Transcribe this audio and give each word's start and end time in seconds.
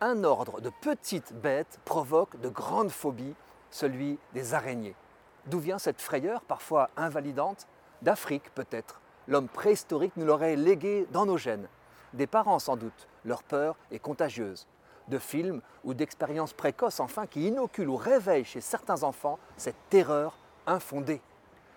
un 0.00 0.24
ordre 0.24 0.60
de 0.60 0.70
petites 0.82 1.32
bêtes 1.32 1.80
provoque 1.84 2.38
de 2.40 2.48
grandes 2.48 2.90
phobies, 2.90 3.34
celui 3.70 4.18
des 4.34 4.54
araignées. 4.54 4.94
D'où 5.46 5.58
vient 5.58 5.78
cette 5.78 6.02
frayeur, 6.02 6.42
parfois 6.42 6.90
invalidante 6.96 7.66
D'Afrique 8.02 8.50
peut-être? 8.54 9.00
L'homme 9.26 9.48
préhistorique 9.48 10.16
nous 10.16 10.26
l'aurait 10.26 10.56
légué 10.56 11.06
dans 11.10 11.24
nos 11.24 11.38
gènes. 11.38 11.68
Des 12.12 12.26
parents 12.26 12.58
sans 12.58 12.76
doute, 12.76 13.08
leur 13.24 13.42
peur 13.42 13.76
est 13.90 13.98
contagieuse. 13.98 14.66
De 15.08 15.18
films 15.18 15.62
ou 15.84 15.94
d'expériences 15.94 16.52
précoces 16.52 17.00
enfin 17.00 17.26
qui 17.26 17.46
inoculent 17.48 17.88
ou 17.88 17.96
réveillent 17.96 18.44
chez 18.44 18.60
certains 18.60 19.04
enfants 19.04 19.38
cette 19.56 19.88
terreur 19.88 20.36
infondée. 20.66 21.22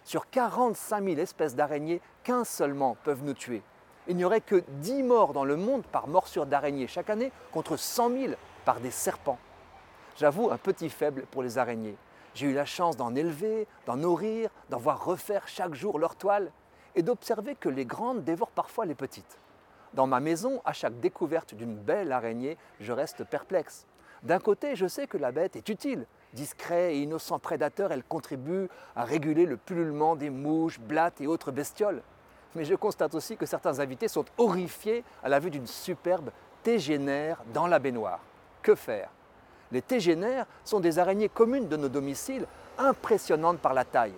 Sur 0.03 0.29
45 0.29 1.03
000 1.03 1.17
espèces 1.20 1.55
d'araignées, 1.55 2.02
15 2.23 2.48
seulement 2.48 2.98
peuvent 3.03 3.23
nous 3.23 3.34
tuer. 3.34 3.63
Il 4.09 4.16
n'y 4.16 4.23
aurait 4.23 4.41
que 4.41 4.63
10 4.67 5.03
morts 5.03 5.34
dans 5.34 5.43
le 5.43 5.57
monde 5.57 5.84
par 5.84 6.07
morsure 6.07 6.45
d'araignée 6.45 6.88
chaque 6.88 7.09
année 7.09 7.31
contre 7.52 7.75
100 7.75 8.09
000 8.09 8.33
par 8.63 8.80
des 8.80 8.91
serpents. 8.91 9.39
J'avoue 10.16 10.49
un 10.49 10.57
petit 10.57 10.89
faible 10.89 11.25
pour 11.30 11.43
les 11.43 11.57
araignées. 11.57 11.97
J'ai 12.33 12.47
eu 12.47 12.53
la 12.53 12.66
chance 12.66 12.95
d'en 12.95 13.16
élever, 13.16 13.67
d'en 13.85 13.97
nourrir, 13.97 14.49
d'en 14.70 14.77
voir 14.77 15.03
refaire 15.03 15.47
chaque 15.47 15.73
jour 15.73 15.99
leur 15.99 16.16
toile 16.16 16.52
et 16.95 17.03
d'observer 17.03 17.55
que 17.55 17.67
les 17.67 17.85
grandes 17.85 18.23
dévorent 18.23 18.52
parfois 18.52 18.85
les 18.85 18.95
petites. 18.95 19.39
Dans 19.93 20.08
ma 20.08 20.19
maison, 20.21 20.61
à 20.63 20.71
chaque 20.71 20.99
découverte 20.99 21.53
d'une 21.53 21.75
belle 21.75 22.11
araignée, 22.11 22.58
je 22.80 22.94
reste 22.94 23.25
perplexe. 23.25 23.85
D'un 24.23 24.39
côté, 24.39 24.75
je 24.75 24.88
sais 24.88 25.08
que 25.08 25.17
la 25.17 25.31
bête 25.31 25.55
est 25.55 25.69
utile. 25.69 26.05
Discret 26.33 26.95
et 26.95 27.02
innocent 27.02 27.39
prédateur, 27.39 27.91
elle 27.91 28.03
contribue 28.03 28.69
à 28.95 29.03
réguler 29.03 29.45
le 29.45 29.58
pullulement 29.58 30.16
des 30.16 30.30
mouches, 30.30 30.80
blattes 30.80 31.19
et 31.19 31.28
autres 31.28 31.52
bestioles. 31.52 32.02
Mais 32.58 32.66
je 32.66 32.73
constate 32.73 33.13
aussi 33.13 33.38
que 33.38 33.45
certains 33.45 33.80
invités 33.80 34.08
sont 34.08 34.25
horrifiés 34.39 35.03
à 35.23 35.30
la 35.30 35.38
vue 35.38 35.52
d'une 35.52 35.67
superbe 35.67 36.31
tégénaire 36.63 37.44
dans 37.53 37.67
la 37.67 37.77
baignoire. 37.77 38.19
Que 38.63 38.73
faire? 38.73 39.11
Les 39.72 39.83
tégénaires 39.83 40.47
sont 40.66 40.80
des 40.80 40.97
araignées 40.97 41.30
communes 41.30 41.67
de 41.67 41.78
nos 41.78 41.88
domiciles, 41.88 42.47
impressionnantes 42.80 43.59
par 43.59 43.75
la 43.75 43.85
taille. 43.85 44.16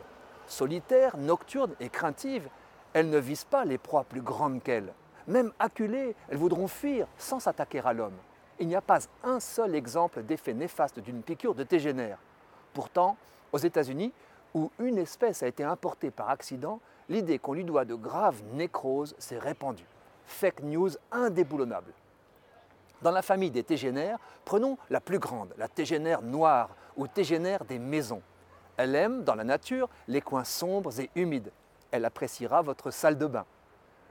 Solitaires, 0.47 1.17
nocturnes 1.17 1.75
et 1.81 1.89
craintives, 1.89 2.47
elles 2.93 3.09
ne 3.09 3.17
visent 3.17 3.43
pas 3.43 3.65
les 3.65 3.77
proies 3.77 4.05
plus 4.05 4.21
grandes 4.21 4.63
qu'elles. 4.63 4.93
Même 5.27 5.51
acculées, 5.59 6.15
elles 6.29 6.37
voudront 6.37 6.69
fuir 6.69 7.07
sans 7.17 7.41
s'attaquer 7.41 7.81
à 7.83 7.91
l'homme. 7.91 8.17
Il 8.57 8.69
n'y 8.69 8.75
a 8.75 8.81
pas 8.81 8.99
un 9.25 9.41
seul 9.41 9.75
exemple 9.75 10.23
d'effet 10.23 10.53
néfaste 10.53 10.99
d'une 10.99 11.23
piqûre 11.23 11.55
de 11.55 11.63
tégénaire. 11.63 12.19
Pourtant, 12.73 13.17
aux 13.51 13.57
États-Unis, 13.57 14.13
où 14.53 14.71
une 14.79 14.97
espèce 14.97 15.43
a 15.43 15.47
été 15.47 15.65
importée 15.65 16.09
par 16.09 16.29
accident, 16.29 16.79
l'idée 17.09 17.39
qu'on 17.39 17.53
lui 17.53 17.63
doit 17.63 17.85
de 17.85 17.95
graves 17.95 18.41
nécroses 18.53 19.15
s'est 19.17 19.39
répandue. 19.39 19.85
Fake 20.25 20.63
news 20.63 20.91
indéboulonnable. 21.11 21.91
Dans 23.01 23.11
la 23.11 23.21
famille 23.21 23.51
des 23.51 23.63
tégénaires, 23.63 24.19
prenons 24.45 24.77
la 24.89 25.01
plus 25.01 25.19
grande, 25.19 25.53
la 25.57 25.67
tégénaire 25.67 26.21
noire 26.21 26.69
ou 26.97 27.07
tégénaire 27.07 27.65
des 27.65 27.79
maisons. 27.79 28.21
Elle 28.77 28.95
aime, 28.95 29.23
dans 29.23 29.35
la 29.35 29.43
nature, 29.43 29.89
les 30.07 30.21
coins 30.21 30.43
sombres 30.43 30.99
et 30.99 31.09
humides. 31.15 31.51
Elle 31.91 32.05
appréciera 32.05 32.61
votre 32.61 32.91
salle 32.91 33.17
de 33.17 33.25
bain. 33.25 33.45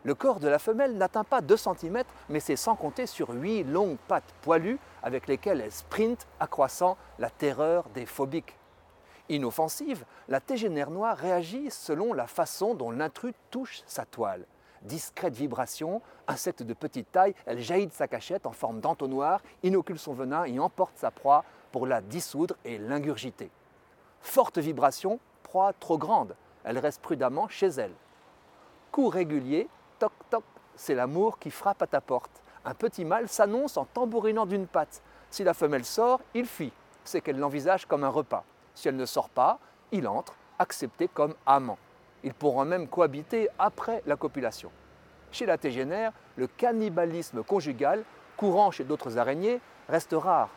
Le 0.04 0.14
corps 0.14 0.40
de 0.40 0.48
la 0.48 0.58
femelle 0.58 0.96
n'atteint 0.96 1.24
pas 1.24 1.40
2 1.40 1.56
cm, 1.56 2.02
mais 2.28 2.40
c'est 2.40 2.56
sans 2.56 2.76
compter 2.76 3.06
sur 3.06 3.30
8 3.30 3.64
longues 3.64 3.98
pattes 4.08 4.32
poilues 4.42 4.78
avec 5.02 5.26
lesquelles 5.26 5.60
elle 5.60 5.72
sprint, 5.72 6.26
accroissant 6.40 6.96
la 7.18 7.30
terreur 7.30 7.84
des 7.94 8.06
phobiques. 8.06 8.56
Inoffensive, 9.28 10.04
la 10.28 10.40
tégénaire 10.40 10.90
noire 10.90 11.16
réagit 11.16 11.70
selon 11.70 12.12
la 12.12 12.26
façon 12.26 12.74
dont 12.74 12.90
l'intrus 12.90 13.34
touche 13.50 13.82
sa 13.86 14.04
toile. 14.04 14.46
Discrète 14.82 15.34
vibration, 15.34 16.00
insecte 16.28 16.62
de 16.62 16.72
petite 16.72 17.10
taille, 17.12 17.34
elle 17.46 17.60
jaillit 17.60 17.88
de 17.88 17.92
sa 17.92 18.08
cachette 18.08 18.46
en 18.46 18.52
forme 18.52 18.80
d'entonnoir, 18.80 19.42
inocule 19.62 19.98
son 19.98 20.14
venin 20.14 20.44
et 20.44 20.58
emporte 20.58 20.96
sa 20.96 21.10
proie 21.10 21.44
pour 21.72 21.86
la 21.86 22.00
dissoudre 22.00 22.54
et 22.64 22.78
l'ingurgiter. 22.78 23.50
Forte 24.20 24.58
vibration, 24.58 25.18
proie 25.42 25.72
trop 25.74 25.98
grande, 25.98 26.34
elle 26.64 26.78
reste 26.78 27.02
prudemment 27.02 27.48
chez 27.48 27.66
elle. 27.66 27.94
Coup 28.92 29.08
régulier, 29.08 29.68
toc 29.98 30.12
toc, 30.30 30.44
c'est 30.76 30.94
l'amour 30.94 31.38
qui 31.38 31.50
frappe 31.50 31.82
à 31.82 31.86
ta 31.86 32.00
porte. 32.00 32.42
Un 32.64 32.74
petit 32.74 33.04
mâle 33.04 33.28
s'annonce 33.28 33.76
en 33.76 33.84
tambourinant 33.84 34.46
d'une 34.46 34.66
patte. 34.66 35.02
Si 35.30 35.44
la 35.44 35.54
femelle 35.54 35.84
sort, 35.84 36.20
il 36.34 36.46
fuit. 36.46 36.72
C'est 37.04 37.20
qu'elle 37.20 37.38
l'envisage 37.38 37.86
comme 37.86 38.04
un 38.04 38.08
repas. 38.08 38.44
Si 38.78 38.86
elle 38.86 38.94
ne 38.94 39.06
sort 39.06 39.28
pas, 39.28 39.58
il 39.90 40.06
entre, 40.06 40.36
accepté 40.60 41.08
comme 41.08 41.34
amant. 41.46 41.78
Ils 42.22 42.32
pourront 42.32 42.64
même 42.64 42.86
cohabiter 42.86 43.48
après 43.58 44.04
la 44.06 44.14
copulation. 44.14 44.70
Chez 45.32 45.46
la 45.46 45.58
tégénaire, 45.58 46.12
le 46.36 46.46
cannibalisme 46.46 47.42
conjugal, 47.42 48.04
courant 48.36 48.70
chez 48.70 48.84
d'autres 48.84 49.18
araignées, 49.18 49.60
reste 49.88 50.12
rare. 50.12 50.48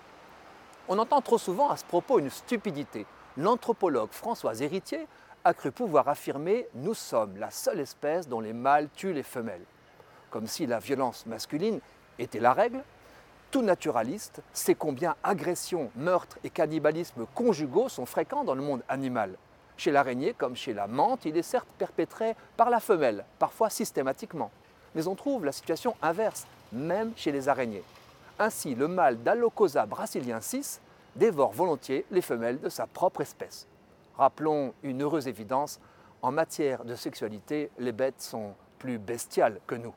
On 0.87 0.99
entend 0.99 1.21
trop 1.21 1.39
souvent 1.39 1.71
à 1.71 1.77
ce 1.77 1.83
propos 1.83 2.19
une 2.19 2.29
stupidité. 2.29 3.07
L'anthropologue 3.37 4.11
François 4.11 4.53
Héritier 4.53 5.07
a 5.43 5.55
cru 5.55 5.71
pouvoir 5.71 6.07
affirmer 6.07 6.67
Nous 6.75 6.93
sommes 6.93 7.37
la 7.37 7.49
seule 7.49 7.79
espèce 7.79 8.27
dont 8.27 8.39
les 8.39 8.53
mâles 8.53 8.89
tuent 8.93 9.13
les 9.13 9.23
femelles. 9.23 9.65
Comme 10.29 10.45
si 10.45 10.67
la 10.67 10.77
violence 10.77 11.25
masculine 11.25 11.79
était 12.19 12.39
la 12.39 12.53
règle, 12.53 12.83
tout 13.51 13.61
naturaliste 13.61 14.41
sait 14.53 14.75
combien 14.75 15.15
agression, 15.23 15.91
meurtre 15.95 16.39
et 16.43 16.49
cannibalisme 16.49 17.25
conjugaux 17.35 17.89
sont 17.89 18.05
fréquents 18.05 18.45
dans 18.45 18.55
le 18.55 18.61
monde 18.61 18.81
animal. 18.87 19.35
Chez 19.75 19.91
l'araignée 19.91 20.33
comme 20.33 20.55
chez 20.55 20.73
la 20.73 20.87
menthe, 20.87 21.25
il 21.25 21.35
est 21.35 21.41
certes 21.41 21.67
perpétré 21.77 22.35
par 22.55 22.69
la 22.69 22.79
femelle, 22.79 23.25
parfois 23.39 23.69
systématiquement. 23.69 24.51
Mais 24.95 25.07
on 25.07 25.15
trouve 25.15 25.45
la 25.45 25.51
situation 25.51 25.95
inverse, 26.01 26.47
même 26.71 27.11
chez 27.15 27.31
les 27.31 27.49
araignées. 27.49 27.83
Ainsi, 28.39 28.73
le 28.73 28.87
mâle 28.87 29.21
d'Allocosa 29.21 29.85
brasiliensis 29.85 30.79
dévore 31.15 31.51
volontiers 31.51 32.05
les 32.09 32.21
femelles 32.21 32.59
de 32.59 32.69
sa 32.69 32.87
propre 32.87 33.21
espèce. 33.21 33.67
Rappelons 34.17 34.73
une 34.83 35.01
heureuse 35.01 35.27
évidence, 35.27 35.79
en 36.21 36.31
matière 36.31 36.85
de 36.85 36.95
sexualité, 36.95 37.69
les 37.79 37.91
bêtes 37.91 38.21
sont 38.21 38.53
plus 38.79 38.97
bestiales 38.97 39.59
que 39.67 39.75
nous. 39.75 39.93